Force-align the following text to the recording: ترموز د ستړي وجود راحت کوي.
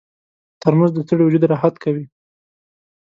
ترموز 0.61 0.91
د 0.93 0.97
ستړي 1.05 1.23
وجود 1.25 1.43
راحت 1.51 1.75
کوي. 1.83 2.05